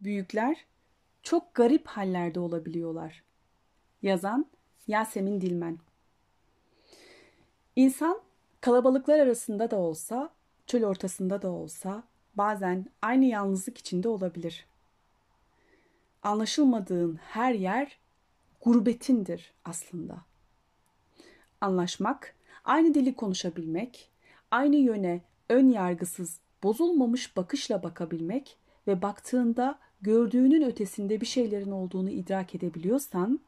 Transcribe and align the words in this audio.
Büyükler 0.00 0.64
çok 1.22 1.54
garip 1.54 1.86
hallerde 1.86 2.40
olabiliyorlar. 2.40 3.22
Yazan 4.02 4.46
Yasemin 4.86 5.40
Dilmen 5.40 5.78
İnsan 7.76 8.20
kalabalıklar 8.60 9.18
arasında 9.18 9.70
da 9.70 9.76
olsa, 9.76 10.30
çöl 10.66 10.84
ortasında 10.84 11.42
da 11.42 11.48
olsa 11.48 12.02
bazen 12.34 12.86
aynı 13.02 13.24
yalnızlık 13.24 13.78
içinde 13.78 14.08
olabilir. 14.08 14.66
Anlaşılmadığın 16.22 17.16
her 17.22 17.54
yer 17.54 17.98
gurbetindir 18.60 19.52
aslında. 19.64 20.16
Anlaşmak, 21.60 22.34
aynı 22.64 22.94
dili 22.94 23.14
konuşabilmek, 23.14 24.10
aynı 24.50 24.76
yöne 24.76 25.20
ön 25.48 25.68
yargısız, 25.68 26.40
bozulmamış 26.62 27.36
bakışla 27.36 27.82
bakabilmek 27.82 28.56
ve 28.86 29.02
baktığında 29.02 29.78
gördüğünün 30.02 30.62
ötesinde 30.62 31.20
bir 31.20 31.26
şeylerin 31.26 31.70
olduğunu 31.70 32.10
idrak 32.10 32.54
edebiliyorsan, 32.54 33.40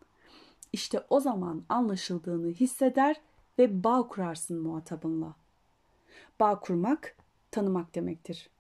işte 0.73 1.05
o 1.10 1.20
zaman 1.20 1.62
anlaşıldığını 1.69 2.48
hisseder 2.48 3.20
ve 3.59 3.84
bağ 3.84 4.09
kurarsın 4.09 4.62
muhatabınla. 4.62 5.34
Bağ 6.41 6.60
kurmak, 6.60 7.16
tanımak 7.51 7.95
demektir. 7.95 8.51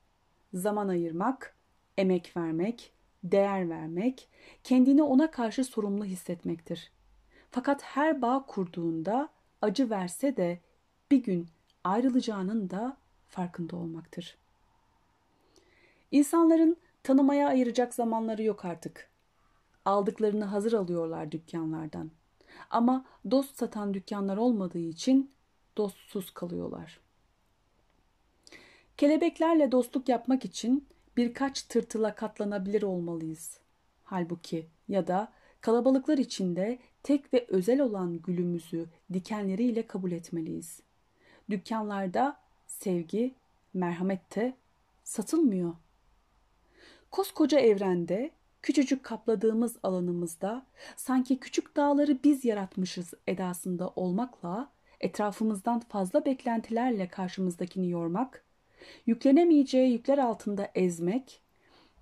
Zaman 0.54 0.88
ayırmak, 0.88 1.56
emek 1.98 2.36
vermek, 2.36 2.92
değer 3.24 3.70
vermek, 3.70 4.28
kendini 4.64 5.02
ona 5.02 5.30
karşı 5.30 5.64
sorumlu 5.64 6.04
hissetmektir. 6.04 6.90
Fakat 7.50 7.82
her 7.82 8.22
bağ 8.22 8.44
kurduğunda 8.46 9.28
acı 9.62 9.90
verse 9.90 10.36
de 10.36 10.60
bir 11.10 11.22
gün 11.22 11.46
ayrılacağının 11.84 12.70
da 12.70 12.96
farkında 13.28 13.76
olmaktır. 13.76 14.36
İnsanların 16.10 16.76
tanımaya 17.02 17.48
ayıracak 17.48 17.94
zamanları 17.94 18.42
yok 18.42 18.64
artık. 18.64 19.10
Aldıklarını 19.84 20.44
hazır 20.44 20.72
alıyorlar 20.72 21.32
dükkanlardan. 21.32 22.10
Ama 22.70 23.04
dost 23.30 23.56
satan 23.56 23.94
dükkanlar 23.94 24.36
olmadığı 24.36 24.78
için 24.78 25.30
dostsuz 25.76 26.30
kalıyorlar. 26.30 27.00
Kelebeklerle 28.96 29.72
dostluk 29.72 30.08
yapmak 30.08 30.44
için 30.44 30.88
birkaç 31.16 31.62
tırtıla 31.62 32.14
katlanabilir 32.14 32.82
olmalıyız. 32.82 33.58
Halbuki 34.04 34.66
ya 34.88 35.06
da 35.06 35.32
kalabalıklar 35.60 36.18
içinde 36.18 36.78
tek 37.02 37.34
ve 37.34 37.46
özel 37.48 37.80
olan 37.80 38.22
gülümüzü 38.22 38.86
dikenleriyle 39.12 39.86
kabul 39.86 40.12
etmeliyiz. 40.12 40.80
Dükkanlarda 41.50 42.40
sevgi, 42.66 43.34
merhamet 43.74 44.36
de 44.36 44.56
satılmıyor. 45.04 45.74
Koskoca 47.12 47.58
evrende 47.58 48.30
küçücük 48.62 49.04
kapladığımız 49.04 49.76
alanımızda 49.82 50.66
sanki 50.96 51.40
küçük 51.40 51.76
dağları 51.76 52.18
biz 52.24 52.44
yaratmışız 52.44 53.14
edasında 53.26 53.88
olmakla 53.88 54.70
etrafımızdan 55.00 55.80
fazla 55.80 56.24
beklentilerle 56.24 57.08
karşımızdakini 57.08 57.90
yormak, 57.90 58.44
yüklenemeyeceği 59.06 59.92
yükler 59.92 60.18
altında 60.18 60.70
ezmek, 60.74 61.42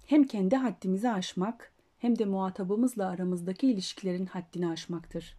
hem 0.07 0.25
kendi 0.25 0.57
haddimizi 0.57 1.11
aşmak 1.11 1.73
hem 1.99 2.19
de 2.19 2.25
muhatabımızla 2.25 3.09
aramızdaki 3.09 3.67
ilişkilerin 3.67 4.27
haddini 4.27 4.69
aşmaktır. 4.69 5.37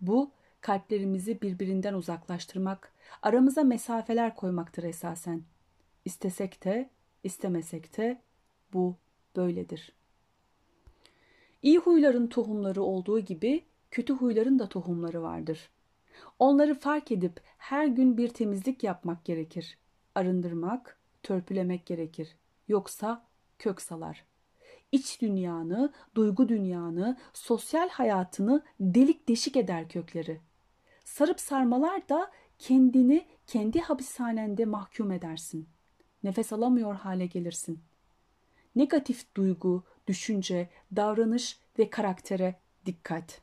Bu 0.00 0.30
kalplerimizi 0.60 1.42
birbirinden 1.42 1.94
uzaklaştırmak, 1.94 2.92
aramıza 3.22 3.64
mesafeler 3.64 4.36
koymaktır 4.36 4.82
esasen. 4.82 5.42
İstesek 6.04 6.64
de, 6.64 6.90
istemesek 7.24 7.96
de 7.96 8.20
bu 8.72 8.96
böyledir. 9.36 9.92
İyi 11.62 11.78
huyların 11.78 12.26
tohumları 12.26 12.82
olduğu 12.82 13.20
gibi 13.20 13.64
kötü 13.90 14.12
huyların 14.12 14.58
da 14.58 14.68
tohumları 14.68 15.22
vardır. 15.22 15.70
Onları 16.38 16.74
fark 16.74 17.12
edip 17.12 17.40
her 17.58 17.86
gün 17.86 18.16
bir 18.16 18.28
temizlik 18.28 18.84
yapmak 18.84 19.24
gerekir. 19.24 19.78
Arındırmak, 20.14 20.98
törpülemek 21.22 21.86
gerekir. 21.86 22.36
Yoksa 22.68 23.26
kök 23.58 23.82
salar. 23.82 24.24
İç 24.92 25.20
dünyanı, 25.20 25.92
duygu 26.14 26.48
dünyanı, 26.48 27.16
sosyal 27.32 27.88
hayatını 27.88 28.62
delik 28.80 29.28
deşik 29.28 29.56
eder 29.56 29.88
kökleri. 29.88 30.40
Sarıp 31.04 31.40
sarmalar 31.40 32.08
da 32.08 32.30
kendini 32.58 33.26
kendi 33.46 33.80
hapishanende 33.80 34.64
mahkum 34.64 35.12
edersin. 35.12 35.68
Nefes 36.22 36.52
alamıyor 36.52 36.94
hale 36.94 37.26
gelirsin.'' 37.26 37.91
Negatif 38.76 39.34
duygu, 39.34 39.84
düşünce, 40.06 40.68
davranış 40.96 41.58
ve 41.78 41.90
karaktere 41.90 42.54
dikkat. 42.86 43.40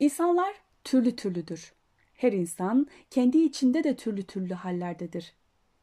İnsanlar 0.00 0.54
türlü 0.84 1.16
türlüdür. 1.16 1.72
Her 2.14 2.32
insan 2.32 2.86
kendi 3.10 3.38
içinde 3.38 3.84
de 3.84 3.96
türlü 3.96 4.22
türlü 4.22 4.54
hallerdedir. 4.54 5.32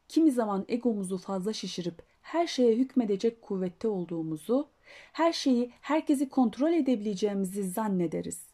Kimi 0.08 0.30
zaman 0.30 0.64
egomuzu 0.68 1.18
fazla 1.18 1.52
şişirip 1.52 2.02
her 2.22 2.46
şeye 2.46 2.76
hükmedecek 2.76 3.42
kuvvette 3.42 3.88
olduğumuzu, 3.88 4.68
her 5.12 5.32
şeyi 5.32 5.72
herkesi 5.80 6.28
kontrol 6.28 6.72
edebileceğimizi 6.72 7.70
zannederiz. 7.70 8.46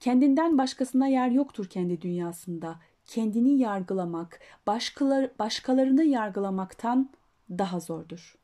Kendinden 0.00 0.58
başkasına 0.58 1.08
yer 1.08 1.30
yoktur 1.30 1.66
kendi 1.66 2.02
dünyasında. 2.02 2.80
Kendini 3.06 3.58
yargılamak, 3.58 4.40
başkalar, 4.66 5.30
başkalarını 5.38 6.04
yargılamaktan 6.04 7.10
daha 7.50 7.80
zordur. 7.80 8.38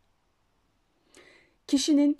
Kişinin 1.66 2.18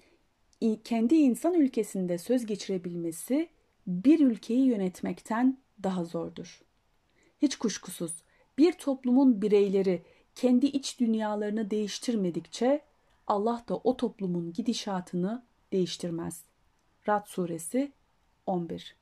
kendi 0.84 1.14
insan 1.14 1.54
ülkesinde 1.54 2.18
söz 2.18 2.46
geçirebilmesi 2.46 3.48
bir 3.86 4.20
ülkeyi 4.20 4.66
yönetmekten 4.66 5.58
daha 5.82 6.04
zordur. 6.04 6.62
Hiç 7.42 7.56
kuşkusuz 7.56 8.22
bir 8.58 8.72
toplumun 8.72 9.42
bireyleri 9.42 10.02
kendi 10.34 10.66
iç 10.66 11.00
dünyalarını 11.00 11.70
değiştirmedikçe 11.70 12.84
Allah 13.26 13.64
da 13.68 13.76
o 13.76 13.96
toplumun 13.96 14.52
gidişatını 14.52 15.44
değiştirmez. 15.72 16.44
Rad 17.08 17.26
suresi 17.26 17.92
11 18.46 18.96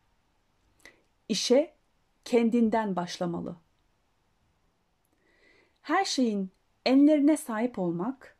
İşe 1.28 1.74
kendinden 2.24 2.96
başlamalı. 2.96 3.56
Her 5.82 6.04
şeyin 6.04 6.50
enlerine 6.86 7.36
sahip 7.36 7.78
olmak, 7.78 8.36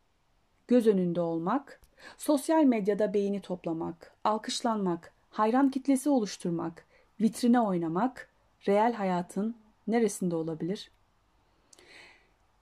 göz 0.69 0.87
önünde 0.87 1.21
olmak, 1.21 1.81
sosyal 2.19 2.65
medyada 2.65 3.15
beğeni 3.15 3.41
toplamak, 3.41 4.13
alkışlanmak, 4.25 5.13
hayran 5.31 5.71
kitlesi 5.71 6.09
oluşturmak, 6.09 6.87
vitrine 7.21 7.61
oynamak, 7.61 8.29
reel 8.69 8.93
hayatın 8.93 9.57
neresinde 9.87 10.37
olabilir? 10.37 10.91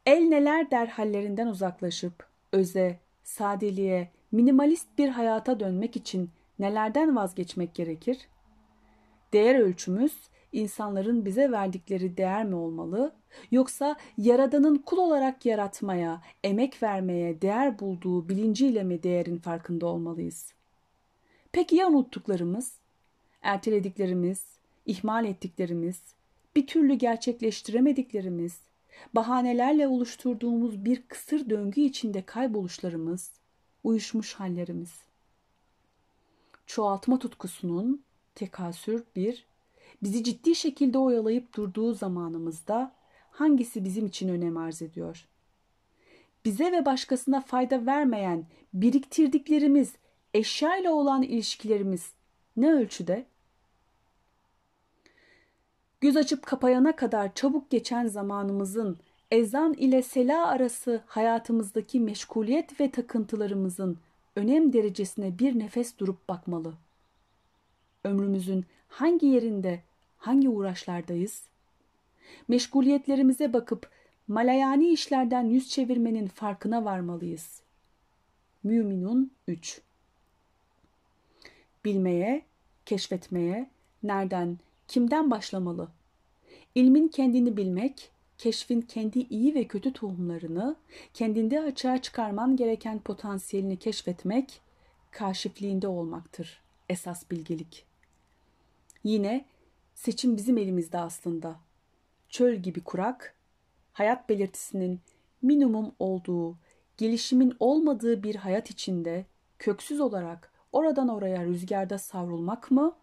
El 0.06 0.22
neler 0.22 0.70
der 0.70 0.86
hallerinden 0.86 1.46
uzaklaşıp 1.46 2.26
öze, 2.52 2.98
sadeliğe, 3.24 4.10
minimalist 4.32 4.88
bir 4.98 5.08
hayata 5.08 5.60
dönmek 5.60 5.96
için 5.96 6.30
nelerden 6.58 7.16
vazgeçmek 7.16 7.74
gerekir? 7.74 8.28
Değer 9.32 9.58
ölçümüz 9.58 10.12
insanların 10.52 11.24
bize 11.24 11.50
verdikleri 11.50 12.16
değer 12.16 12.44
mi 12.44 12.54
olmalı 12.54 13.12
yoksa 13.50 13.96
yaradanın 14.18 14.76
kul 14.76 14.98
olarak 14.98 15.46
yaratmaya, 15.46 16.22
emek 16.44 16.82
vermeye 16.82 17.42
değer 17.42 17.78
bulduğu 17.78 18.28
bilinciyle 18.28 18.82
mi 18.82 19.02
değerin 19.02 19.38
farkında 19.38 19.86
olmalıyız? 19.86 20.52
Peki 21.52 21.76
ya 21.76 21.88
unuttuklarımız, 21.88 22.72
ertelediklerimiz, 23.42 24.44
ihmal 24.86 25.24
ettiklerimiz, 25.24 26.00
bir 26.56 26.66
türlü 26.66 26.94
gerçekleştiremediklerimiz, 26.94 28.60
bahanelerle 29.14 29.88
oluşturduğumuz 29.88 30.84
bir 30.84 31.02
kısır 31.02 31.50
döngü 31.50 31.80
içinde 31.80 32.22
kayboluşlarımız, 32.22 33.30
uyuşmuş 33.84 34.34
hallerimiz. 34.34 34.92
Çoğaltma 36.66 37.18
tutkusunun 37.18 38.02
tekasür 38.34 39.04
bir 39.16 39.49
bizi 40.02 40.24
ciddi 40.24 40.54
şekilde 40.54 40.98
oyalayıp 40.98 41.54
durduğu 41.54 41.94
zamanımızda 41.94 42.92
hangisi 43.30 43.84
bizim 43.84 44.06
için 44.06 44.28
önem 44.28 44.56
arz 44.56 44.82
ediyor? 44.82 45.28
Bize 46.44 46.72
ve 46.72 46.86
başkasına 46.86 47.40
fayda 47.40 47.86
vermeyen 47.86 48.46
biriktirdiklerimiz, 48.74 49.92
eşya 50.34 50.92
olan 50.92 51.22
ilişkilerimiz 51.22 52.12
ne 52.56 52.72
ölçüde? 52.72 53.26
Göz 56.00 56.16
açıp 56.16 56.46
kapayana 56.46 56.96
kadar 56.96 57.34
çabuk 57.34 57.70
geçen 57.70 58.06
zamanımızın 58.06 58.98
ezan 59.30 59.72
ile 59.72 60.02
sela 60.02 60.46
arası 60.46 61.02
hayatımızdaki 61.06 62.00
meşguliyet 62.00 62.80
ve 62.80 62.90
takıntılarımızın 62.90 63.98
önem 64.36 64.72
derecesine 64.72 65.38
bir 65.38 65.58
nefes 65.58 65.98
durup 65.98 66.28
bakmalı. 66.28 66.74
Ömrümüzün 68.04 68.66
hangi 68.88 69.26
yerinde 69.26 69.82
hangi 70.20 70.48
uğraşlardayız? 70.48 71.42
Meşguliyetlerimize 72.48 73.52
bakıp 73.52 73.90
malayani 74.28 74.88
işlerden 74.88 75.44
yüz 75.44 75.68
çevirmenin 75.68 76.26
farkına 76.26 76.84
varmalıyız. 76.84 77.60
Müminun 78.62 79.30
3 79.48 79.80
Bilmeye, 81.84 82.42
keşfetmeye, 82.86 83.70
nereden, 84.02 84.58
kimden 84.88 85.30
başlamalı? 85.30 85.88
İlmin 86.74 87.08
kendini 87.08 87.56
bilmek, 87.56 88.10
keşfin 88.38 88.80
kendi 88.80 89.18
iyi 89.18 89.54
ve 89.54 89.64
kötü 89.64 89.92
tohumlarını, 89.92 90.76
kendinde 91.14 91.60
açığa 91.60 92.02
çıkarman 92.02 92.56
gereken 92.56 92.98
potansiyelini 92.98 93.76
keşfetmek, 93.76 94.60
kaşifliğinde 95.10 95.88
olmaktır 95.88 96.60
esas 96.88 97.30
bilgelik. 97.30 97.84
Yine 99.04 99.44
seçim 100.00 100.36
bizim 100.36 100.58
elimizde 100.58 100.98
aslında. 100.98 101.60
Çöl 102.28 102.54
gibi 102.54 102.80
kurak, 102.80 103.34
hayat 103.92 104.28
belirtisinin 104.28 105.00
minimum 105.42 105.94
olduğu, 105.98 106.58
gelişimin 106.96 107.56
olmadığı 107.60 108.22
bir 108.22 108.34
hayat 108.34 108.70
içinde 108.70 109.26
köksüz 109.58 110.00
olarak 110.00 110.52
oradan 110.72 111.08
oraya 111.08 111.44
rüzgarda 111.44 111.98
savrulmak 111.98 112.70
mı? 112.70 112.96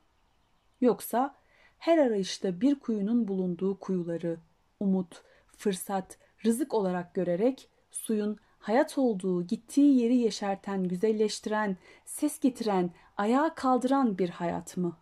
Yoksa 0.81 1.35
her 1.77 1.97
arayışta 1.97 2.61
bir 2.61 2.79
kuyunun 2.79 3.27
bulunduğu 3.27 3.79
kuyuları, 3.79 4.37
umut, 4.79 5.23
fırsat, 5.57 6.17
rızık 6.45 6.73
olarak 6.73 7.15
görerek 7.15 7.69
suyun 7.91 8.37
hayat 8.59 8.97
olduğu, 8.97 9.47
gittiği 9.47 10.01
yeri 10.01 10.15
yeşerten, 10.15 10.83
güzelleştiren, 10.83 11.77
ses 12.05 12.39
getiren, 12.39 12.91
ayağa 13.17 13.55
kaldıran 13.55 14.17
bir 14.17 14.29
hayat 14.29 14.77
mı? 14.77 14.97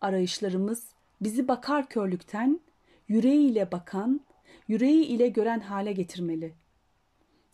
Arayışlarımız 0.00 0.88
bizi 1.20 1.48
bakar 1.48 1.88
körlükten, 1.88 2.60
yüreğiyle 3.08 3.72
bakan, 3.72 4.20
yüreği 4.68 5.04
ile 5.04 5.28
gören 5.28 5.60
hale 5.60 5.92
getirmeli. 5.92 6.54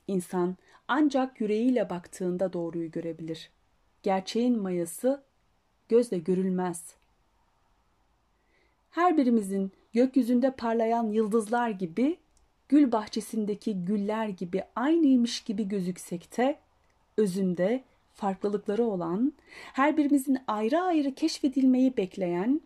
İnsan 0.08 0.56
ancak 0.88 1.40
yüreğiyle 1.40 1.90
baktığında 1.90 2.52
doğruyu 2.52 2.90
görebilir. 2.90 3.50
Gerçeğin 4.02 4.58
mayası 4.58 5.22
gözle 5.88 6.18
görülmez. 6.18 6.94
Her 8.90 9.16
birimizin 9.16 9.72
gökyüzünde 9.92 10.50
parlayan 10.50 11.04
yıldızlar 11.04 11.70
gibi, 11.70 12.18
gül 12.68 12.92
bahçesindeki 12.92 13.84
güller 13.84 14.28
gibi 14.28 14.64
aynıymış 14.76 15.40
gibi 15.40 15.68
gözüksek 15.68 16.36
de, 16.36 16.58
özünde 17.16 17.84
farklılıkları 18.14 18.84
olan, 18.84 19.32
her 19.72 19.96
birimizin 19.96 20.38
ayrı 20.46 20.80
ayrı 20.80 21.14
keşfedilmeyi 21.14 21.96
bekleyen, 21.96 22.60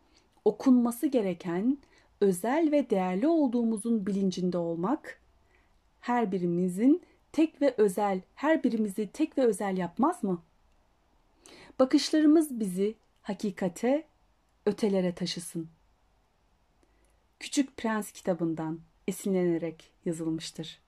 okunması 0.45 1.07
gereken, 1.07 1.79
özel 2.21 2.73
ve 2.73 2.91
değerli 2.91 3.29
olduğumuzun 3.29 4.07
bilincinde 4.07 4.59
olmak, 4.59 5.21
her 6.01 6.33
birimizin 6.33 7.03
tek 7.33 7.63
ve 7.63 7.75
özel, 7.79 8.21
her 8.35 8.65
birimizi 8.65 9.07
tek 9.07 9.39
ve 9.39 9.43
özel 9.43 9.77
yapmaz 9.77 10.25
mı? 10.25 10.43
Bakışlarımız 11.79 12.61
bizi 12.61 12.95
hakikate, 13.23 14.05
ötelere 14.67 15.15
taşısın. 15.15 15.69
Küçük 17.41 17.77
Prens 17.77 18.13
kitabından 18.13 18.81
esinlenerek 19.09 19.93
yazılmıştır. 20.05 20.81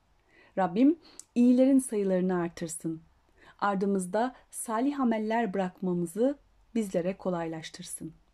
Rabbim 0.59 0.99
iyilerin 1.35 1.79
sayılarını 1.79 2.41
artırsın. 2.41 3.01
Ardımızda 3.59 4.35
salih 4.51 5.01
ameller 5.01 5.55
bırakmamızı 5.55 6.39
bizlere 6.75 7.17
kolaylaştırsın.'' 7.17 8.28